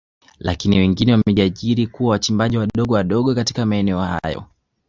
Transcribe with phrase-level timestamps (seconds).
[0.39, 4.43] Lakini wengine wamejiajiri kuwa wachimbaji wadogo wadogo katika maeneo hayo